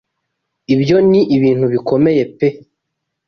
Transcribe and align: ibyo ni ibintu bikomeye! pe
ibyo 0.73 0.97
ni 1.09 1.21
ibintu 1.35 1.65
bikomeye! 1.73 2.23
pe 2.37 2.47